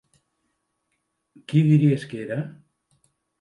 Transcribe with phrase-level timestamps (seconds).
[1.51, 2.39] Qui diries que era?